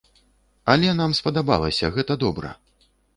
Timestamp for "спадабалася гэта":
1.19-2.17